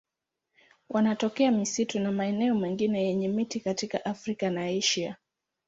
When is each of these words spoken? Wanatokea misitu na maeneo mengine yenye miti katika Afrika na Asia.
Wanatokea 0.89 1.51
misitu 1.51 1.99
na 1.99 2.11
maeneo 2.11 2.55
mengine 2.55 3.03
yenye 3.03 3.27
miti 3.27 3.59
katika 3.59 4.05
Afrika 4.05 4.49
na 4.49 4.65
Asia. 4.65 5.15